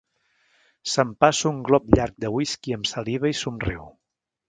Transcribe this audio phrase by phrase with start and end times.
[0.93, 3.89] S'empassa un glop llarg de whisky amb saliva i somriu.